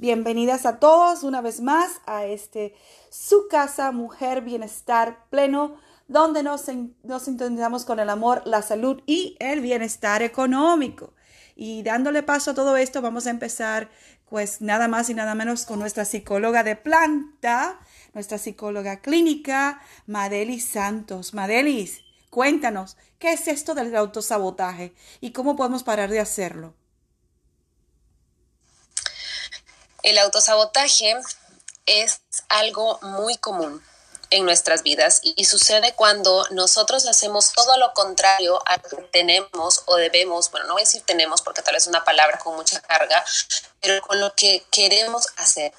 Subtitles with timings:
[0.00, 2.74] Bienvenidas a todos una vez más a este
[3.10, 5.76] su casa Mujer Bienestar Pleno,
[6.08, 6.64] donde nos,
[7.02, 11.12] nos con el amor, la salud y el bienestar económico.
[11.54, 13.90] Y dándole paso a todo esto, vamos a empezar
[14.24, 17.78] pues nada más y nada menos con nuestra psicóloga de planta,
[18.14, 21.34] nuestra psicóloga clínica, Madelis Santos.
[21.34, 26.79] Madelis, cuéntanos, ¿qué es esto del autosabotaje y cómo podemos parar de hacerlo?
[30.02, 31.16] El autosabotaje
[31.86, 33.84] es algo muy común
[34.30, 39.82] en nuestras vidas y sucede cuando nosotros hacemos todo lo contrario a lo que tenemos
[39.86, 42.54] o debemos, bueno, no voy a decir tenemos porque tal vez es una palabra con
[42.54, 43.24] mucha carga,
[43.80, 45.72] pero con lo que queremos hacer.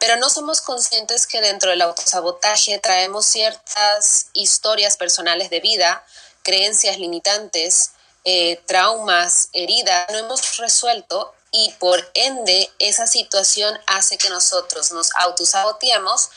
[0.00, 6.04] Pero no somos conscientes que dentro del autosabotaje traemos ciertas historias personales de vida,
[6.42, 7.92] creencias limitantes,
[8.24, 15.14] eh, traumas, heridas, no hemos resuelto y por ende esa situación hace que nosotros nos
[15.16, 16.30] autosaboteemos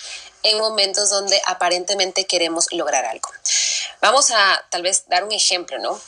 [0.44, 3.30] en momentos donde aparentemente queremos lograr algo.
[4.02, 6.00] Vamos a tal vez dar un ejemplo, ¿no?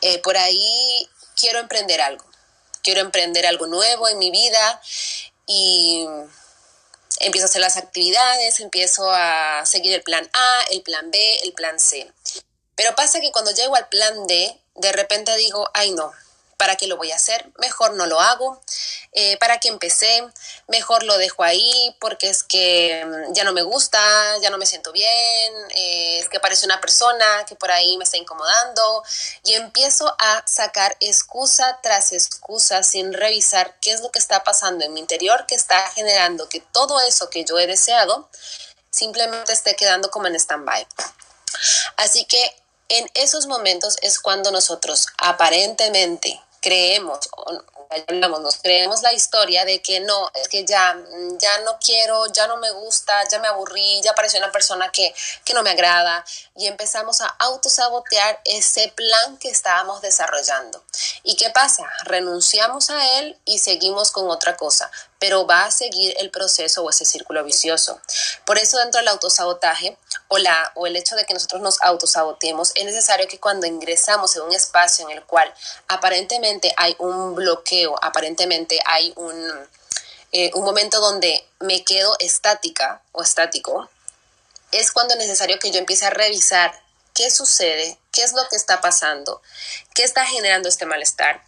[0.00, 2.24] Eh, por ahí quiero emprender algo,
[2.82, 4.80] quiero emprender algo nuevo en mi vida
[5.46, 6.06] y
[7.20, 11.52] empiezo a hacer las actividades, empiezo a seguir el plan A, el plan B, el
[11.52, 12.10] plan C.
[12.76, 16.12] Pero pasa que cuando llego al plan D, de repente digo, ay no,
[16.56, 17.50] ¿Para qué lo voy a hacer?
[17.58, 18.60] Mejor no lo hago.
[19.12, 20.26] Eh, ¿Para qué empecé?
[20.66, 23.98] Mejor lo dejo ahí porque es que mm, ya no me gusta,
[24.42, 28.04] ya no me siento bien, eh, es que parece una persona que por ahí me
[28.04, 29.04] está incomodando
[29.44, 34.84] y empiezo a sacar excusa tras excusa sin revisar qué es lo que está pasando
[34.84, 38.28] en mi interior que está generando que todo eso que yo he deseado
[38.90, 40.86] simplemente esté quedando como en stand-by.
[41.96, 42.56] Así que
[42.88, 47.18] en esos momentos es cuando nosotros aparentemente creemos,
[48.40, 50.96] nos creemos la historia de que no, es que ya,
[51.38, 55.14] ya no quiero, ya no me gusta, ya me aburrí, ya apareció una persona que,
[55.44, 56.24] que no me agrada
[56.56, 60.82] y empezamos a autosabotear ese plan que estábamos desarrollando.
[61.22, 61.84] ¿Y qué pasa?
[62.04, 66.90] Renunciamos a él y seguimos con otra cosa, pero va a seguir el proceso o
[66.90, 68.00] ese círculo vicioso.
[68.44, 69.96] Por eso dentro del autosabotaje
[70.28, 74.36] o, la, o el hecho de que nosotros nos autosaboteemos, es necesario que cuando ingresamos
[74.36, 75.52] en un espacio en el cual
[75.88, 79.68] aparentemente hay un bloqueo, aparentemente hay un,
[80.32, 83.88] eh, un momento donde me quedo estática o estático,
[84.72, 86.72] es cuando es necesario que yo empiece a revisar
[87.14, 89.40] qué sucede, qué es lo que está pasando,
[89.94, 91.42] qué está generando este malestar.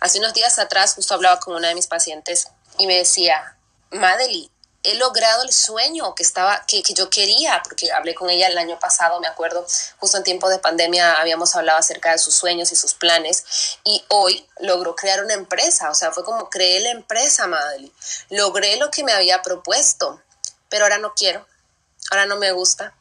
[0.00, 3.56] Hace unos días atrás justo hablaba con una de mis pacientes y me decía,
[3.90, 4.50] Madeli,
[4.82, 8.56] he logrado el sueño que estaba que, que, yo quería porque hablé con ella el
[8.56, 9.66] año pasado me acuerdo
[9.98, 14.02] justo en tiempo de pandemia habíamos hablado acerca de sus sueños y sus planes y
[14.08, 17.92] hoy logró crear una empresa o sea fue como creé la empresa Madely
[18.30, 20.22] logré lo que me había propuesto
[20.70, 21.46] pero ahora no quiero
[22.10, 22.94] ahora no me gusta.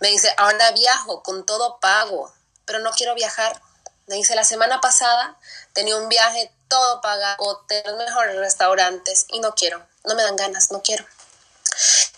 [0.00, 2.32] Me dice ahora viajo con todo pago
[2.66, 3.60] pero no quiero viajar
[4.06, 5.36] me dice la semana pasada
[5.72, 10.70] tenía un viaje todo pagado hoteles mejores restaurantes y no quiero no me dan ganas,
[10.70, 11.04] no quiero.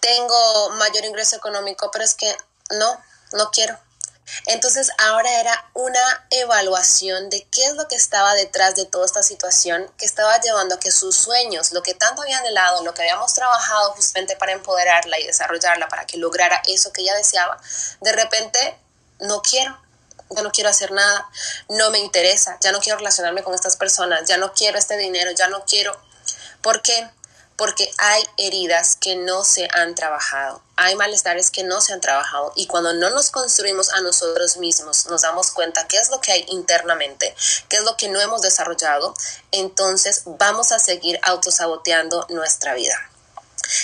[0.00, 2.34] Tengo mayor ingreso económico, pero es que
[2.70, 3.00] no,
[3.32, 3.78] no quiero.
[4.46, 9.22] Entonces ahora era una evaluación de qué es lo que estaba detrás de toda esta
[9.22, 13.02] situación que estaba llevando a que sus sueños, lo que tanto había anhelado, lo que
[13.02, 17.60] habíamos trabajado justamente para empoderarla y desarrollarla, para que lograra eso que ella deseaba,
[18.00, 18.78] de repente
[19.18, 19.78] no quiero,
[20.34, 21.28] ya no quiero hacer nada,
[21.68, 25.30] no me interesa, ya no quiero relacionarme con estas personas, ya no quiero este dinero,
[25.32, 25.96] ya no quiero.
[26.60, 27.08] ¿Por qué?
[27.62, 32.52] porque hay heridas que no se han trabajado, hay malestares que no se han trabajado
[32.56, 36.32] y cuando no nos construimos a nosotros mismos, nos damos cuenta qué es lo que
[36.32, 37.34] hay internamente,
[37.68, 39.14] qué es lo que no hemos desarrollado,
[39.52, 43.11] entonces vamos a seguir autosaboteando nuestra vida.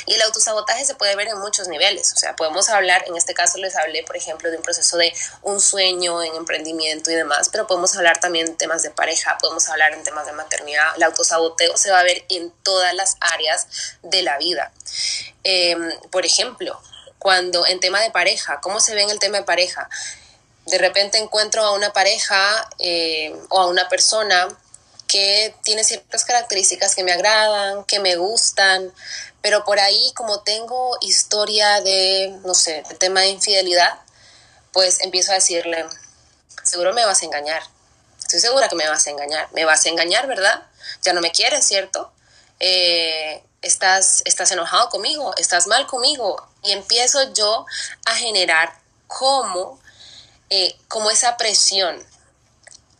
[0.07, 3.35] Y el autosabotaje se puede ver en muchos niveles, o sea, podemos hablar, en este
[3.35, 5.13] caso les hablé, por ejemplo, de un proceso de
[5.43, 9.69] un sueño en emprendimiento y demás, pero podemos hablar también en temas de pareja, podemos
[9.69, 13.67] hablar en temas de maternidad, el autosaboteo se va a ver en todas las áreas
[14.03, 14.73] de la vida.
[15.45, 16.81] Em, por ejemplo,
[17.19, 19.89] cuando en tema de pareja, ¿cómo se ve en el tema de pareja?
[20.67, 24.49] De repente encuentro a una pareja eh, o a una persona
[25.09, 28.93] que tiene ciertas características que me agradan, que me gustan,
[29.41, 33.99] pero por ahí como tengo historia de, no sé, el tema de infidelidad,
[34.73, 35.85] pues empiezo a decirle,
[36.63, 37.63] seguro me vas a engañar,
[38.21, 40.63] estoy segura que me vas a engañar, me vas a engañar, ¿verdad?
[41.03, 42.13] Ya no me quieres, ¿cierto?
[42.61, 47.65] Eh, estás, estás enojado conmigo, estás mal conmigo, y empiezo yo
[48.05, 48.73] a generar
[49.07, 49.81] como,
[50.51, 52.05] eh, como esa presión.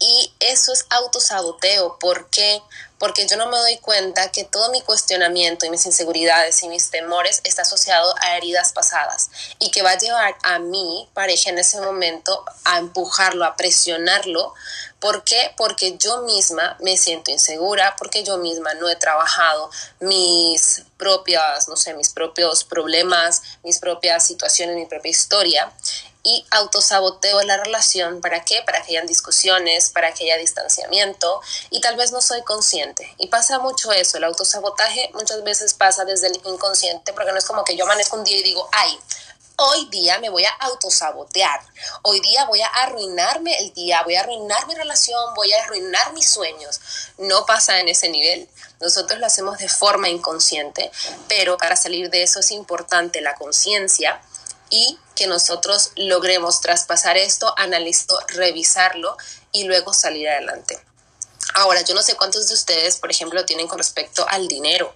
[0.01, 1.99] Y eso es autosaboteo.
[1.99, 2.63] ¿Por qué?
[2.99, 6.91] Porque yo no me doy cuenta que todo mi cuestionamiento y mis inseguridades y mis
[6.91, 9.31] temores está asociado a heridas pasadas
[9.61, 14.55] y que va a llevar a mi pareja en ese momento a empujarlo, a presionarlo
[15.01, 15.53] ¿Por qué?
[15.57, 21.77] Porque yo misma me siento insegura, porque yo misma no he trabajado mis propias, no
[21.77, 25.73] sé, mis propios problemas, mis propias situaciones, mi propia historia
[26.23, 28.21] y autosaboteo la relación.
[28.21, 28.63] ¿Para qué?
[28.65, 33.15] Para que hayan discusiones, para que haya distanciamiento y tal vez no soy consciente.
[33.19, 37.45] Y pasa mucho eso, el autosabotaje muchas veces pasa desde el inconsciente porque no es
[37.45, 38.99] como que yo amanezco un día y digo, ay,
[39.61, 41.61] hoy día me voy a autosabotear,
[42.03, 46.13] hoy día voy a arruinarme el día, voy a arruinar mi relación, voy a arruinar
[46.13, 46.81] mis sueños.
[47.19, 48.49] No pasa en ese nivel.
[48.81, 50.93] Nosotros lo hacemos de forma inconsciente,
[51.27, 54.21] pero para salir de eso es importante la conciencia
[54.71, 59.17] y que nosotros logremos traspasar esto, analizarlo, revisarlo
[59.53, 60.79] y luego salir adelante.
[61.55, 64.95] Ahora, yo no sé cuántos de ustedes, por ejemplo, tienen con respecto al dinero.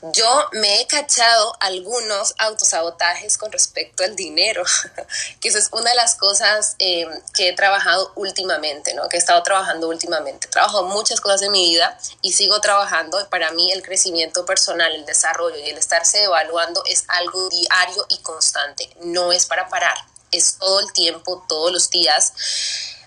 [0.00, 4.62] Yo me he cachado algunos autosabotajes con respecto al dinero,
[5.40, 7.04] que eso es una de las cosas eh,
[7.34, 9.08] que he trabajado últimamente, ¿no?
[9.08, 10.46] Que he estado trabajando últimamente.
[10.46, 13.28] He trabajado muchas cosas de mi vida y sigo trabajando.
[13.28, 18.18] Para mí el crecimiento personal, el desarrollo y el estarse evaluando es algo diario y
[18.18, 18.88] constante.
[19.00, 19.98] No es para parar,
[20.30, 22.32] es todo el tiempo, todos los días.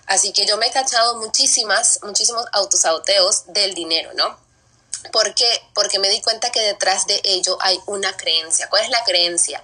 [0.06, 4.41] Así que yo me he cachado muchísimas, muchísimos autosaboteos del dinero, ¿no?
[5.10, 5.62] ¿Por qué?
[5.74, 8.68] Porque me di cuenta que detrás de ello hay una creencia.
[8.68, 9.62] ¿Cuál es la creencia?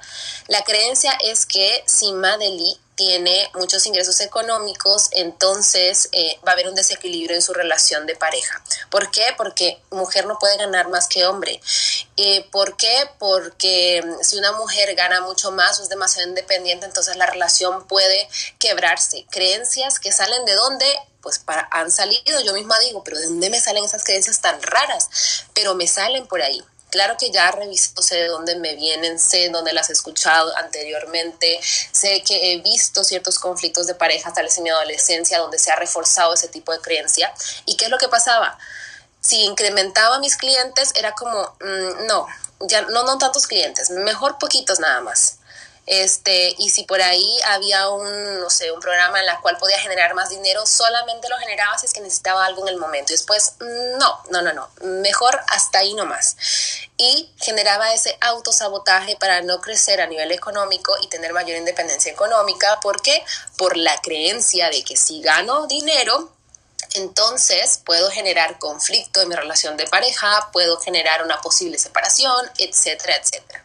[0.49, 6.67] La creencia es que si Madeli tiene muchos ingresos económicos, entonces eh, va a haber
[6.67, 8.61] un desequilibrio en su relación de pareja.
[8.91, 9.25] ¿Por qué?
[9.37, 11.61] Porque mujer no puede ganar más que hombre.
[12.17, 13.09] Eh, ¿Por qué?
[13.21, 17.87] Porque mm, si una mujer gana mucho más o es demasiado independiente, entonces la relación
[17.87, 18.29] puede
[18.59, 19.25] quebrarse.
[19.31, 20.87] Creencias que salen de dónde?
[21.21, 24.62] pues para, han salido, yo misma digo, pero ¿de dónde me salen esas creencias tan
[24.62, 25.45] raras?
[25.53, 26.65] Pero me salen por ahí.
[26.90, 31.61] Claro que ya revisto, sé de dónde me vienen, sé dónde las he escuchado anteriormente,
[31.93, 35.70] sé que he visto ciertos conflictos de pareja tal vez en mi adolescencia donde se
[35.70, 37.32] ha reforzado ese tipo de creencia.
[37.67, 38.58] ¿Y qué es lo que pasaba?
[39.20, 42.26] Si incrementaba mis clientes era como, mm, no,
[42.61, 45.38] ya no, no tantos clientes, mejor poquitos nada más.
[45.90, 49.79] Este, y si por ahí había un, no sé, un programa en el cual podía
[49.81, 53.12] generar más dinero, solamente lo generaba si es que necesitaba algo en el momento.
[53.12, 53.55] Y después,
[53.99, 56.37] no, no, no, no, mejor hasta ahí nomás.
[56.99, 62.81] Y generaba ese autosabotaje para no crecer a nivel económico y tener mayor independencia económica.
[62.81, 63.25] ¿Por qué?
[63.56, 66.38] Por la creencia de que si gano dinero,
[66.94, 73.17] entonces puedo generar conflicto en mi relación de pareja, puedo generar una posible separación, etcétera,
[73.17, 73.62] etcétera.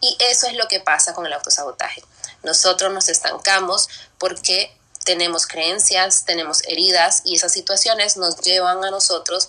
[0.00, 2.02] Y eso es lo que pasa con el autosabotaje.
[2.42, 3.88] Nosotros nos estancamos
[4.18, 9.48] porque tenemos creencias, tenemos heridas y esas situaciones nos llevan a nosotros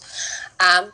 [0.59, 0.85] a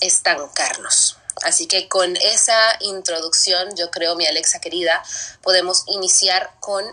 [0.00, 1.18] estancarnos.
[1.42, 5.02] Así que con esa introducción, yo creo, mi Alexa querida,
[5.42, 6.84] podemos iniciar con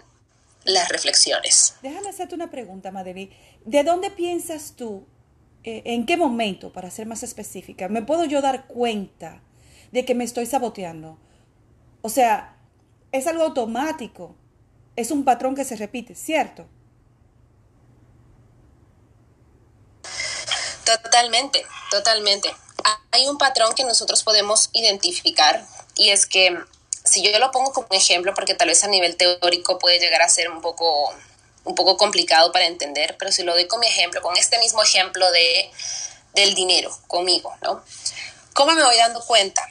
[0.64, 1.76] las reflexiones.
[1.82, 3.32] Déjame hacerte una pregunta, Madevi.
[3.66, 5.06] ¿De dónde piensas tú,
[5.64, 9.42] eh, en qué momento, para ser más específica, me puedo yo dar cuenta
[9.92, 11.18] de que me estoy saboteando?
[12.02, 12.58] O sea,
[13.12, 14.36] es algo automático,
[14.96, 16.68] es un patrón que se repite, ¿cierto?
[20.86, 22.50] Totalmente, totalmente.
[23.12, 25.66] Hay un patrón que nosotros podemos identificar
[25.96, 26.58] y es que
[27.04, 30.30] si yo lo pongo como ejemplo, porque tal vez a nivel teórico puede llegar a
[30.30, 31.14] ser un poco
[31.64, 34.82] un poco complicado para entender, pero si lo doy con mi ejemplo, con este mismo
[34.84, 35.70] ejemplo de,
[36.34, 37.84] del dinero conmigo, ¿no?
[38.54, 39.68] ¿Cómo me voy dando cuenta?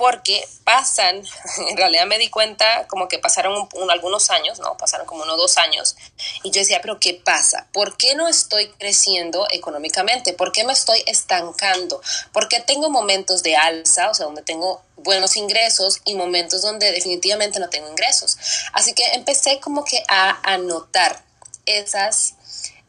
[0.00, 1.22] Porque pasan,
[1.68, 4.78] en realidad me di cuenta como que pasaron algunos años, ¿no?
[4.78, 5.94] Pasaron como unos dos años.
[6.42, 7.66] Y yo decía, pero ¿qué pasa?
[7.70, 10.32] ¿Por qué no estoy creciendo económicamente?
[10.32, 12.00] ¿Por qué me estoy estancando?
[12.32, 16.92] ¿Por qué tengo momentos de alza, o sea, donde tengo buenos ingresos y momentos donde
[16.92, 18.38] definitivamente no tengo ingresos?
[18.72, 21.22] Así que empecé como que a anotar
[21.66, 22.36] esas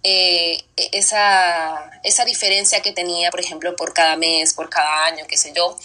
[0.04, 5.38] eh, esa, esa diferencia que tenía, por ejemplo, por cada mes, por cada año, qué
[5.38, 5.78] sé yo.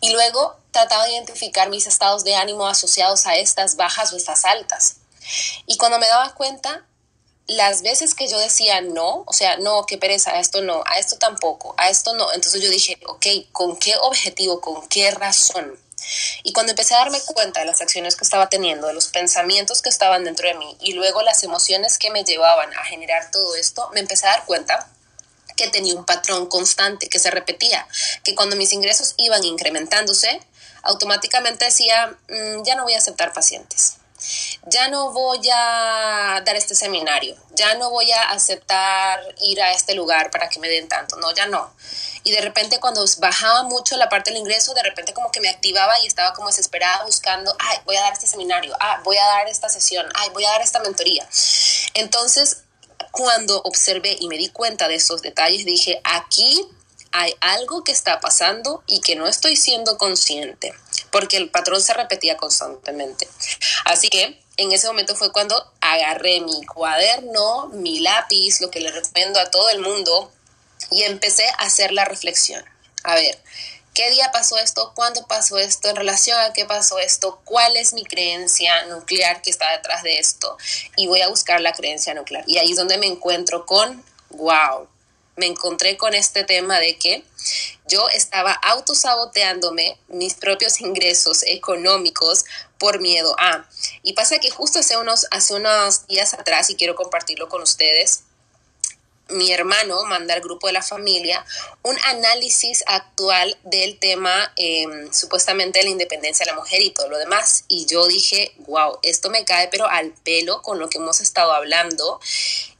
[0.00, 4.44] Y luego trataba de identificar mis estados de ánimo asociados a estas bajas o estas
[4.44, 4.96] altas.
[5.66, 6.84] Y cuando me daba cuenta,
[7.46, 10.98] las veces que yo decía no, o sea, no, qué pereza, a esto no, a
[10.98, 15.78] esto tampoco, a esto no, entonces yo dije, ok, ¿con qué objetivo, con qué razón?
[16.42, 19.82] Y cuando empecé a darme cuenta de las acciones que estaba teniendo, de los pensamientos
[19.82, 23.56] que estaban dentro de mí y luego las emociones que me llevaban a generar todo
[23.56, 24.88] esto, me empecé a dar cuenta
[25.56, 27.86] que tenía un patrón constante que se repetía,
[28.24, 30.40] que cuando mis ingresos iban incrementándose,
[30.82, 33.96] automáticamente decía, mm, ya no voy a aceptar pacientes.
[34.66, 39.94] Ya no voy a dar este seminario, ya no voy a aceptar ir a este
[39.94, 41.72] lugar para que me den tanto, no, ya no.
[42.22, 45.48] Y de repente cuando bajaba mucho la parte del ingreso, de repente como que me
[45.48, 49.24] activaba y estaba como desesperada buscando, ay, voy a dar este seminario, ah, voy a
[49.24, 51.26] dar esta sesión, ay, voy a dar esta mentoría.
[51.94, 52.58] Entonces,
[53.12, 56.68] cuando observé y me di cuenta de esos detalles, dije, aquí
[57.12, 60.72] hay algo que está pasando y que no estoy siendo consciente,
[61.10, 63.28] porque el patrón se repetía constantemente.
[63.84, 68.92] Así que en ese momento fue cuando agarré mi cuaderno, mi lápiz, lo que le
[68.92, 70.30] recomiendo a todo el mundo,
[70.90, 72.64] y empecé a hacer la reflexión.
[73.02, 73.38] A ver,
[73.94, 74.92] ¿qué día pasó esto?
[74.94, 75.88] ¿Cuándo pasó esto?
[75.88, 77.40] ¿En relación a qué pasó esto?
[77.44, 80.56] ¿Cuál es mi creencia nuclear que está detrás de esto?
[80.96, 82.44] Y voy a buscar la creencia nuclear.
[82.46, 84.88] Y ahí es donde me encuentro con, wow,
[85.40, 87.24] me encontré con este tema de que
[87.88, 92.44] yo estaba autosaboteándome mis propios ingresos económicos
[92.78, 93.66] por miedo a.
[94.02, 98.24] Y pasa que justo hace unos, hace unos días atrás, y quiero compartirlo con ustedes,
[99.30, 101.44] mi hermano manda al grupo de la familia
[101.82, 107.08] un análisis actual del tema em, supuestamente de la independencia de la mujer y todo
[107.08, 107.64] lo demás.
[107.68, 111.52] Y yo dije, wow, esto me cae pero al pelo con lo que hemos estado
[111.52, 112.20] hablando.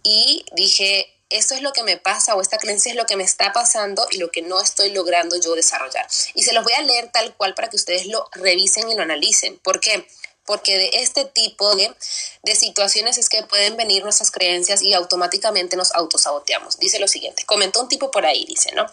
[0.03, 3.25] Y dije, esto es lo que me pasa o esta creencia es lo que me
[3.25, 6.07] está pasando y lo que no estoy logrando yo desarrollar.
[6.35, 9.03] Y se los voy a leer tal cual para que ustedes lo revisen y lo
[9.03, 9.59] analicen.
[9.59, 10.07] ¿Por qué?
[10.45, 11.95] Porque de este tipo de,
[12.43, 16.79] de situaciones es que pueden venir nuestras creencias y automáticamente nos autosaboteamos.
[16.79, 18.87] Dice lo siguiente, comentó un tipo por ahí, dice, ¿no?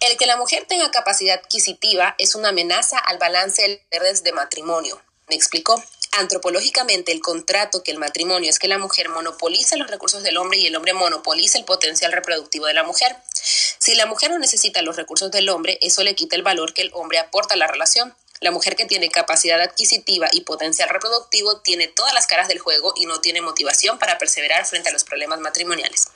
[0.00, 4.32] El que la mujer tenga capacidad adquisitiva es una amenaza al balance de redes de
[4.32, 5.00] matrimonio.
[5.28, 5.82] ¿Me explicó?
[6.18, 10.58] Antropológicamente el contrato que el matrimonio es que la mujer monopoliza los recursos del hombre
[10.58, 13.16] y el hombre monopoliza el potencial reproductivo de la mujer.
[13.32, 16.82] Si la mujer no necesita los recursos del hombre, eso le quita el valor que
[16.82, 18.14] el hombre aporta a la relación.
[18.40, 22.94] La mujer que tiene capacidad adquisitiva y potencial reproductivo tiene todas las caras del juego
[22.96, 26.06] y no tiene motivación para perseverar frente a los problemas matrimoniales.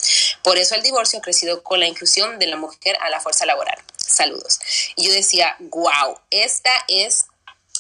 [0.42, 3.44] Por eso el divorcio ha crecido con la inclusión de la mujer a la fuerza
[3.44, 3.78] laboral.
[3.97, 4.61] Saludos.
[4.94, 7.25] Y yo decía, wow, esta es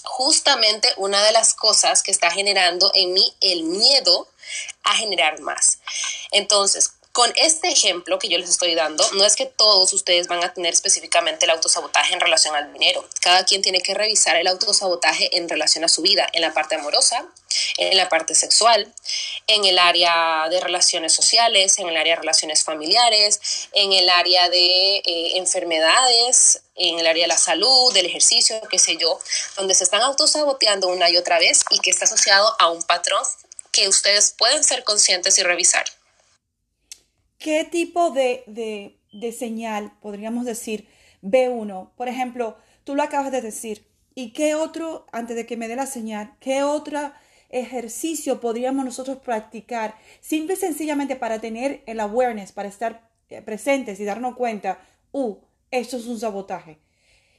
[0.04, 4.28] justamente una de las cosas que está generando en mí el miedo
[4.82, 5.78] a generar más.
[6.30, 10.42] Entonces, con este ejemplo que yo les estoy dando, no es que todos ustedes van
[10.42, 13.06] a tener específicamente el autosabotaje en relación al dinero.
[13.20, 16.74] Cada quien tiene que revisar el autosabotaje en relación a su vida, en la parte
[16.74, 17.26] amorosa,
[17.76, 18.90] en la parte sexual,
[19.46, 24.48] en el área de relaciones sociales, en el área de relaciones familiares, en el área
[24.48, 29.18] de eh, enfermedades, en el área de la salud, del ejercicio, qué sé yo,
[29.56, 33.22] donde se están autosaboteando una y otra vez y que está asociado a un patrón
[33.70, 35.84] que ustedes pueden ser conscientes y revisar.
[37.42, 38.44] ¿Qué tipo de,
[39.10, 40.86] de, señal podríamos decir
[41.22, 41.92] ve uno?
[41.96, 43.84] Por ejemplo, tú lo acabas de decir.
[44.14, 47.12] ¿Y qué otro, antes de que me dé la señal, qué otro
[47.48, 53.98] ejercicio podríamos nosotros practicar simple y sencillamente para tener el awareness, para estar eh, presentes
[53.98, 54.78] y darnos cuenta,
[55.10, 55.34] uh,
[55.72, 56.78] esto es un sabotaje?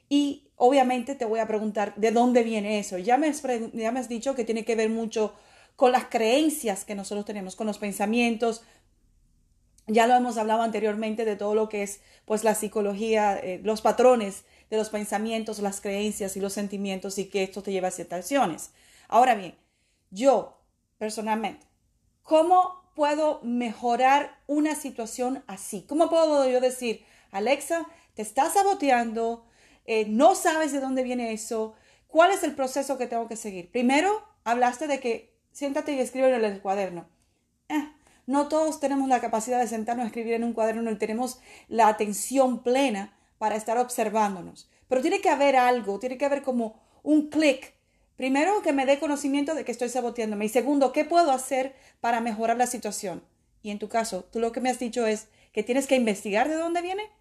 [0.09, 2.97] Y obviamente te voy a preguntar, ¿de dónde viene eso?
[2.97, 3.31] Ya me,
[3.73, 5.33] ya me has dicho que tiene que ver mucho
[5.77, 8.63] con las creencias que nosotros tenemos, con los pensamientos,
[9.87, 13.81] ya lo hemos hablado anteriormente de todo lo que es pues la psicología, eh, los
[13.81, 17.91] patrones de los pensamientos, las creencias y los sentimientos y que esto te lleva a
[17.91, 18.71] ciertas acciones.
[19.07, 19.55] Ahora bien,
[20.09, 20.57] yo
[20.97, 21.65] personalmente,
[22.23, 25.85] ¿cómo puedo mejorar una situación así?
[25.87, 29.45] ¿Cómo puedo yo decir, Alexa, te estás saboteando,
[29.85, 31.75] eh, no sabes de dónde viene eso?
[32.07, 33.71] ¿Cuál es el proceso que tengo que seguir?
[33.71, 37.07] Primero, hablaste de que siéntate y escribe en el cuaderno.
[37.69, 37.91] Eh,
[38.25, 41.87] no todos tenemos la capacidad de sentarnos a escribir en un cuaderno y tenemos la
[41.87, 44.69] atención plena para estar observándonos.
[44.87, 47.73] Pero tiene que haber algo, tiene que haber como un clic.
[48.15, 50.45] Primero, que me dé conocimiento de que estoy saboteándome.
[50.45, 53.25] Y segundo, ¿qué puedo hacer para mejorar la situación?
[53.61, 56.47] Y en tu caso, tú lo que me has dicho es que tienes que investigar
[56.47, 57.11] de dónde viene.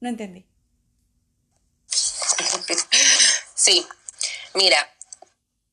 [0.00, 0.46] No entendí.
[3.54, 3.86] Sí,
[4.54, 4.78] mira,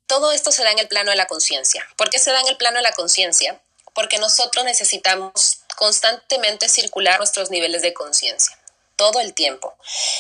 [0.08, 1.88] todo esto se da en el plano de la conciencia.
[1.96, 3.62] ¿Por qué se da en el plano de la conciencia?
[3.98, 8.56] Porque nosotros necesitamos constantemente circular nuestros niveles de conciencia
[8.96, 9.76] todo el tiempo.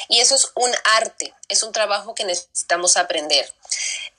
[0.10, 3.53] Y eso es un arte, es un trabajo que necesitamos aprender.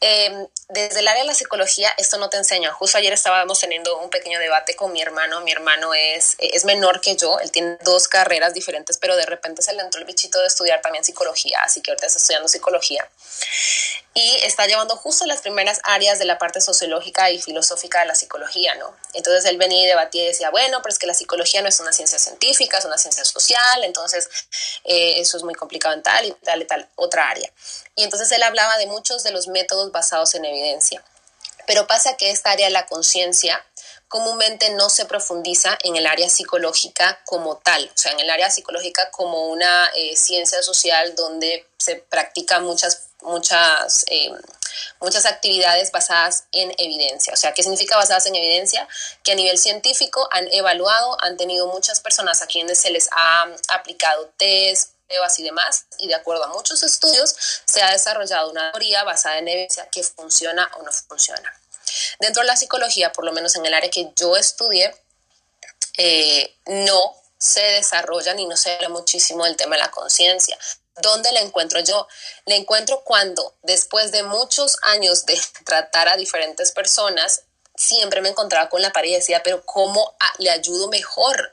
[0.00, 2.72] Em, desde el área de la psicología, esto no te enseña.
[2.72, 5.40] Justo ayer estábamos teniendo un pequeño debate con mi hermano.
[5.40, 9.60] Mi hermano es, es menor que yo, él tiene dos carreras diferentes, pero de repente
[9.60, 13.08] se le entró el bichito de estudiar también psicología, así que ahorita está estudiando psicología.
[14.14, 18.14] Y está llevando justo las primeras áreas de la parte sociológica y filosófica de la
[18.14, 18.96] psicología, ¿no?
[19.14, 21.78] Entonces él venía y debatía y decía, bueno, pero es que la psicología no es
[21.78, 24.28] una ciencia científica, es una ciencia social, entonces
[24.84, 27.50] eh, eso es muy complicado en tal y tal y tal otra área.
[27.94, 31.02] Y entonces él hablaba de muchos de los métodos basados en evidencia.
[31.66, 33.62] Pero pasa que esta área de la conciencia
[34.08, 38.50] comúnmente no se profundiza en el área psicológica como tal, o sea, en el área
[38.50, 44.32] psicológica como una eh, ciencia social donde se practican muchas, muchas, eh,
[45.00, 47.34] muchas actividades basadas en evidencia.
[47.34, 48.88] O sea, ¿qué significa basadas en evidencia?
[49.22, 53.46] Que a nivel científico han evaluado, han tenido muchas personas a quienes se les ha
[53.68, 54.92] aplicado test,
[55.38, 57.34] y demás, y de acuerdo a muchos estudios
[57.64, 61.52] se ha desarrollado una teoría basada en evidencia que funciona o no funciona.
[62.20, 64.94] Dentro de la psicología, por lo menos en el área que yo estudié,
[65.96, 70.58] eh, no se desarrolla ni no se habla muchísimo del tema de la conciencia.
[71.00, 72.08] ¿Dónde la encuentro yo?
[72.44, 77.42] La encuentro cuando, después de muchos años de tratar a diferentes personas,
[77.78, 81.52] siempre me encontraba con la pared y decía, pero ¿cómo le ayudo mejor?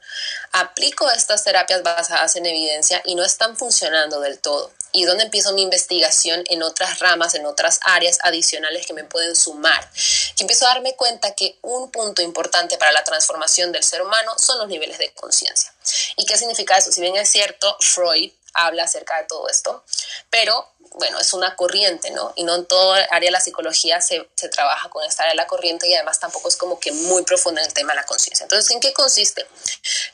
[0.52, 4.72] Aplico estas terapias basadas en evidencia y no están funcionando del todo.
[4.92, 9.36] Y donde empiezo mi investigación en otras ramas, en otras áreas adicionales que me pueden
[9.36, 9.90] sumar.
[10.36, 14.34] Que empiezo a darme cuenta que un punto importante para la transformación del ser humano
[14.38, 15.74] son los niveles de conciencia.
[16.16, 16.92] ¿Y qué significa eso?
[16.92, 19.84] Si bien es cierto, Freud habla acerca de todo esto,
[20.30, 22.32] pero bueno, es una corriente, ¿no?
[22.36, 25.38] Y no en todo área de la psicología se, se, trabaja con esta área de
[25.38, 28.06] la corriente y además tampoco es como que muy profunda en el tema de la
[28.06, 28.46] conciencia.
[28.46, 29.46] Entonces, ¿en qué consiste?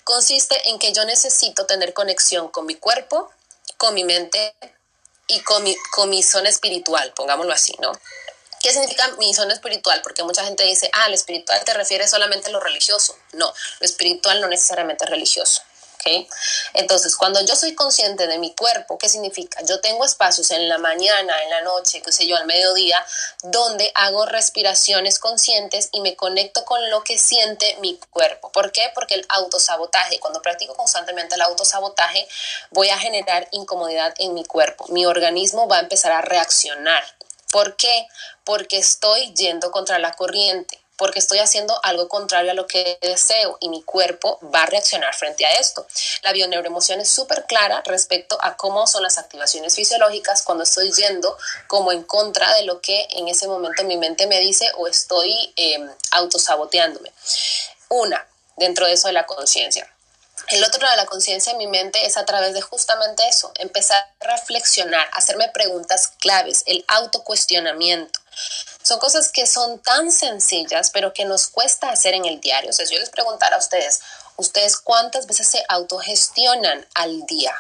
[0.03, 3.29] Consiste en que yo necesito tener conexión con mi cuerpo,
[3.77, 4.55] con mi mente
[5.27, 7.91] y con mi, con mi zona espiritual, pongámoslo así, ¿no?
[8.61, 10.01] ¿Qué significa mi zona espiritual?
[10.03, 13.17] Porque mucha gente dice, ah, lo espiritual te refiere solamente a lo religioso.
[13.33, 15.63] No, lo espiritual no necesariamente es religioso.
[16.74, 19.61] Entonces, cuando yo soy consciente de mi cuerpo, ¿qué significa?
[19.64, 23.03] Yo tengo espacios en la mañana, en la noche, qué sé yo, al mediodía,
[23.44, 28.51] donde hago respiraciones conscientes y me conecto con lo que siente mi cuerpo.
[28.51, 28.92] ¿Por qué?
[28.94, 32.27] Porque el autosabotaje, cuando practico constantemente el autosabotaje,
[32.72, 34.85] voy a generar incomodidad en mi cuerpo.
[34.90, 37.03] Mi organismo va a empezar a reaccionar.
[37.51, 38.07] ¿Por qué?
[38.44, 43.57] Porque estoy yendo contra la corriente porque estoy haciendo algo contrario a lo que deseo
[43.59, 45.87] y mi cuerpo va a reaccionar frente a esto.
[46.22, 51.35] La bioneuroemoción es súper clara respecto a cómo son las activaciones fisiológicas cuando estoy yendo
[51.66, 55.51] como en contra de lo que en ese momento mi mente me dice o estoy
[55.55, 55.79] eh,
[56.11, 57.11] autosaboteándome.
[57.90, 58.24] Una,
[58.57, 59.92] dentro de eso de la conciencia.
[60.50, 63.51] El otro lado de la conciencia en mi mente es a través de justamente eso,
[63.55, 68.21] empezar a reflexionar, hacerme preguntas claves, el autocuestionamiento.
[68.83, 72.70] Son cosas que son tan sencillas, pero que nos cuesta hacer en el diario.
[72.70, 74.01] O sea, si yo les preguntara a ustedes,
[74.37, 77.53] ¿ustedes cuántas veces se autogestionan al día?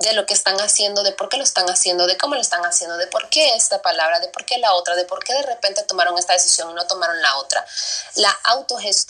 [0.00, 2.64] De lo que están haciendo, de por qué lo están haciendo, de cómo lo están
[2.64, 5.42] haciendo, de por qué esta palabra, de por qué la otra, de por qué de
[5.42, 7.64] repente tomaron esta decisión y no tomaron la otra.
[8.16, 8.36] La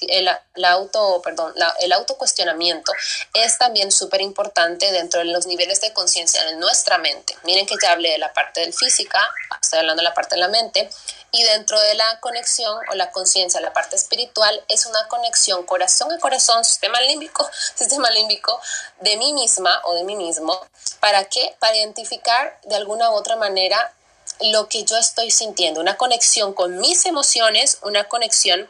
[0.09, 2.93] el, la auto, perdón, el autocuestionamiento
[3.35, 7.37] es también súper importante dentro de los niveles de conciencia de nuestra mente.
[7.45, 9.21] Miren que ya hablé de la parte del física,
[9.63, 10.91] estoy hablando de la parte de la mente,
[11.33, 16.13] y dentro de la conexión o la conciencia, la parte espiritual, es una conexión corazón
[16.13, 18.61] a corazón, sistema límbico, sistema límbico
[19.01, 20.61] de mí misma o de mí mismo.
[21.01, 21.55] ¿Para qué?
[21.59, 23.95] Para identificar de alguna u otra manera
[24.41, 28.69] lo que yo estoy sintiendo, una conexión con mis emociones, una conexión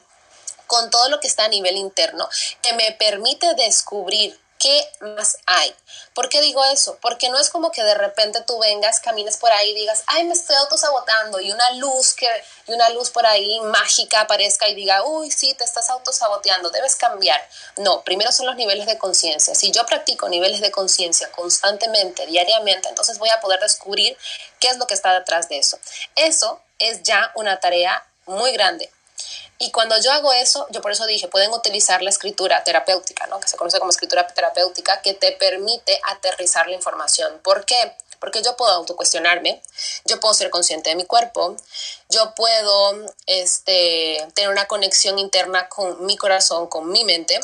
[0.67, 2.29] con todo lo que está a nivel interno,
[2.63, 5.75] que me permite descubrir ¿Qué más hay?
[6.13, 6.99] ¿Por qué digo eso?
[7.01, 10.25] Porque no es como que de repente tú vengas, camines por ahí y digas, ay,
[10.25, 12.29] me estoy autosabotando y una luz que
[12.67, 16.95] y una luz por ahí mágica aparezca y diga, uy, sí, te estás autosaboteando, debes
[16.95, 17.41] cambiar.
[17.79, 19.55] No, primero son los niveles de conciencia.
[19.55, 24.15] Si yo practico niveles de conciencia constantemente, diariamente, entonces voy a poder descubrir
[24.59, 25.79] qué es lo que está detrás de eso.
[26.17, 28.93] Eso es ya una tarea muy grande
[29.63, 33.39] y cuando yo hago eso, yo por eso dije, pueden utilizar la escritura terapéutica, ¿no?
[33.41, 37.39] que se conoce como escritura terapéutica, que te permite aterrizar la información.
[37.43, 37.95] ¿Por qué?
[38.21, 39.61] Porque yo puedo autocuestionarme,
[40.07, 41.57] yo puedo ser consciente de mi cuerpo,
[42.09, 47.39] yo puedo este, tener una conexión interna con mi corazón, con mi mente,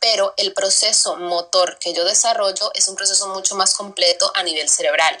[0.00, 4.68] pero el proceso motor que yo desarrollo es un proceso mucho más completo a nivel
[4.68, 5.18] cerebral.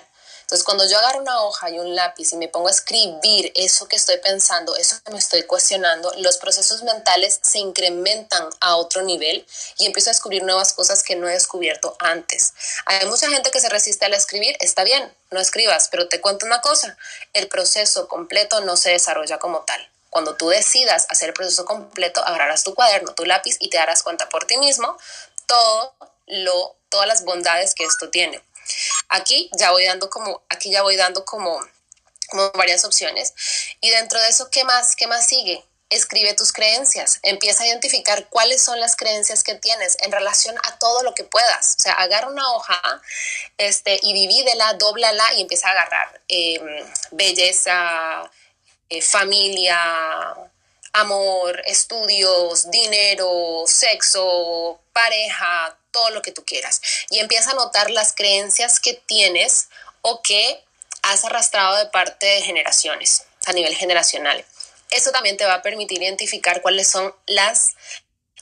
[0.52, 3.88] Entonces, cuando yo agarro una hoja y un lápiz y me pongo a escribir eso
[3.88, 9.00] que estoy pensando, eso que me estoy cuestionando, los procesos mentales se incrementan a otro
[9.00, 9.46] nivel
[9.78, 12.52] y empiezo a descubrir nuevas cosas que no he descubierto antes.
[12.84, 16.44] Hay mucha gente que se resiste al escribir, está bien, no escribas, pero te cuento
[16.44, 16.98] una cosa,
[17.32, 19.88] el proceso completo no se desarrolla como tal.
[20.10, 24.02] Cuando tú decidas hacer el proceso completo, agarrarás tu cuaderno, tu lápiz y te darás
[24.02, 24.98] cuenta por ti mismo
[25.46, 25.94] todo
[26.26, 28.42] lo, todas las bondades que esto tiene.
[29.12, 31.60] Aquí ya voy dando como, aquí ya voy dando como,
[32.54, 33.34] varias opciones.
[33.82, 34.96] Y dentro de eso, ¿qué más?
[34.96, 35.62] ¿Qué más sigue?
[35.90, 40.78] Escribe tus creencias, empieza a identificar cuáles son las creencias que tienes en relación a
[40.78, 41.76] todo lo que puedas.
[41.78, 42.80] O sea, agarra una hoja
[43.58, 46.62] este, y divídela, dóblala y empieza a agarrar em,
[47.10, 48.30] belleza,
[48.88, 49.78] eh, familia,
[50.92, 56.80] amor, estudios, dinero, sexo, pareja, todo lo que tú quieras.
[57.10, 59.68] Y empieza a notar las creencias que tienes
[60.02, 60.62] o que
[61.02, 64.44] has arrastrado de parte de generaciones, a nivel generacional.
[64.90, 67.70] Eso también te va a permitir identificar cuáles son las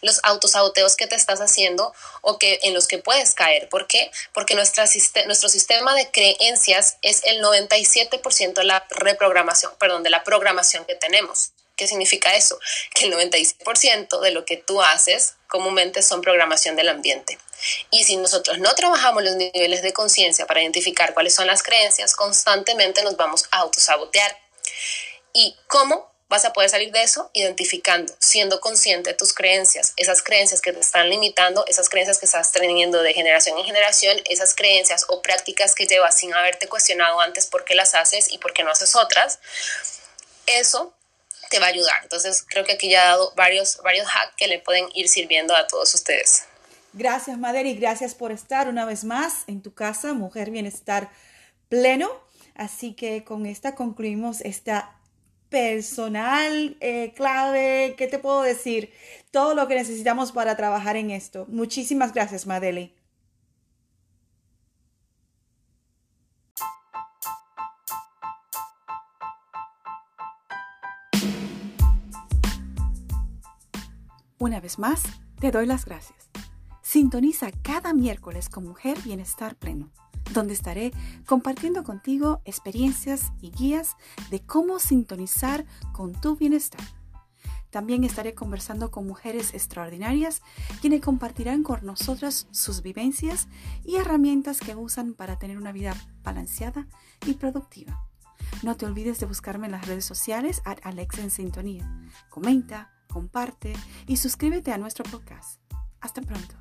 [0.02, 3.68] los autosaboteos que te estás haciendo o que en los que puedes caer.
[3.68, 4.10] ¿Por qué?
[4.32, 4.86] Porque nuestra,
[5.26, 10.94] nuestro sistema de creencias es el 97% de la reprogramación, perdón, de la programación que
[10.94, 11.52] tenemos.
[11.80, 12.60] ¿Qué significa eso?
[12.94, 17.38] Que el 96% de lo que tú haces comúnmente son programación del ambiente.
[17.90, 22.14] Y si nosotros no trabajamos los niveles de conciencia para identificar cuáles son las creencias,
[22.14, 24.36] constantemente nos vamos a autosabotear.
[25.32, 27.30] ¿Y cómo vas a poder salir de eso?
[27.32, 32.26] Identificando, siendo consciente de tus creencias, esas creencias que te están limitando, esas creencias que
[32.26, 37.22] estás teniendo de generación en generación, esas creencias o prácticas que llevas sin haberte cuestionado
[37.22, 39.38] antes por qué las haces y por qué no haces otras.
[40.44, 40.92] Eso
[41.50, 42.00] te va a ayudar.
[42.02, 45.54] Entonces creo que aquí ya he dado varios, varios hacks que le pueden ir sirviendo
[45.54, 46.44] a todos ustedes.
[46.92, 51.10] Gracias, Maderi, gracias por estar una vez más en tu casa, Mujer Bienestar
[51.68, 52.10] Pleno.
[52.54, 54.96] Así que con esta concluimos esta
[55.50, 58.92] personal eh, clave, ¿qué te puedo decir?
[59.30, 61.46] Todo lo que necesitamos para trabajar en esto.
[61.48, 62.94] Muchísimas gracias, Madeli.
[74.42, 75.02] Una vez más,
[75.38, 76.30] te doy las gracias.
[76.80, 79.90] Sintoniza cada miércoles con Mujer Bienestar Pleno,
[80.32, 80.92] donde estaré
[81.26, 83.98] compartiendo contigo experiencias y guías
[84.30, 86.80] de cómo sintonizar con tu bienestar.
[87.68, 90.40] También estaré conversando con mujeres extraordinarias
[90.80, 93.46] quienes compartirán con nosotras sus vivencias
[93.84, 96.88] y herramientas que usan para tener una vida balanceada
[97.26, 98.06] y productiva.
[98.62, 101.94] No te olvides de buscarme en las redes sociales a Alexa en Sintonía.
[102.30, 103.74] Comenta, comparte
[104.06, 105.60] y suscríbete a nuestro podcast.
[106.00, 106.59] Hasta pronto.